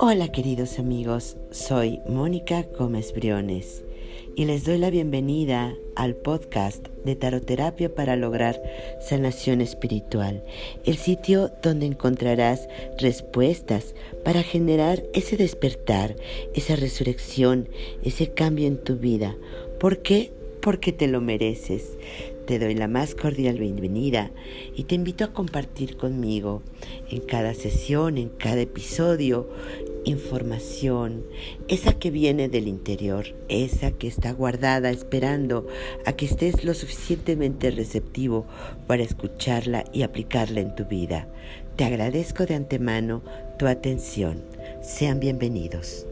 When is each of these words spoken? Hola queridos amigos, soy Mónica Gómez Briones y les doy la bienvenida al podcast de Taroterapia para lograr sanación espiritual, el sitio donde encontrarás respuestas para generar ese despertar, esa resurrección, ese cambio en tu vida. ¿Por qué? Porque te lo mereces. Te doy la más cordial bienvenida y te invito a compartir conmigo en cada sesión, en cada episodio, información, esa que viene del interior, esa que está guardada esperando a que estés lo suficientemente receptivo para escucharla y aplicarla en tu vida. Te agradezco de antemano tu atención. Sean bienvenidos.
Hola 0.00 0.28
queridos 0.28 0.78
amigos, 0.78 1.36
soy 1.50 1.98
Mónica 2.08 2.64
Gómez 2.78 3.12
Briones 3.12 3.82
y 4.36 4.44
les 4.44 4.64
doy 4.64 4.78
la 4.78 4.90
bienvenida 4.90 5.74
al 5.96 6.14
podcast 6.14 6.86
de 7.04 7.16
Taroterapia 7.16 7.92
para 7.92 8.14
lograr 8.14 8.62
sanación 9.00 9.60
espiritual, 9.60 10.44
el 10.84 10.98
sitio 10.98 11.50
donde 11.64 11.86
encontrarás 11.86 12.68
respuestas 12.96 13.96
para 14.24 14.44
generar 14.44 15.02
ese 15.14 15.36
despertar, 15.36 16.14
esa 16.54 16.76
resurrección, 16.76 17.68
ese 18.04 18.30
cambio 18.30 18.68
en 18.68 18.78
tu 18.78 18.98
vida. 18.98 19.36
¿Por 19.80 19.98
qué? 19.98 20.30
Porque 20.62 20.92
te 20.92 21.08
lo 21.08 21.20
mereces. 21.20 21.98
Te 22.48 22.58
doy 22.58 22.74
la 22.74 22.88
más 22.88 23.14
cordial 23.14 23.58
bienvenida 23.58 24.30
y 24.74 24.84
te 24.84 24.94
invito 24.94 25.22
a 25.22 25.34
compartir 25.34 25.98
conmigo 25.98 26.62
en 27.10 27.20
cada 27.20 27.52
sesión, 27.52 28.16
en 28.16 28.30
cada 28.30 28.62
episodio, 28.62 29.50
información, 30.04 31.24
esa 31.68 31.92
que 31.92 32.10
viene 32.10 32.48
del 32.48 32.68
interior, 32.68 33.26
esa 33.48 33.92
que 33.92 34.08
está 34.08 34.32
guardada 34.32 34.90
esperando 34.90 35.66
a 36.06 36.12
que 36.12 36.26
estés 36.26 36.64
lo 36.64 36.74
suficientemente 36.74 37.70
receptivo 37.70 38.46
para 38.86 39.02
escucharla 39.02 39.84
y 39.92 40.02
aplicarla 40.02 40.60
en 40.60 40.74
tu 40.74 40.84
vida. 40.84 41.28
Te 41.76 41.84
agradezco 41.84 42.46
de 42.46 42.54
antemano 42.54 43.22
tu 43.58 43.66
atención. 43.66 44.42
Sean 44.82 45.20
bienvenidos. 45.20 46.06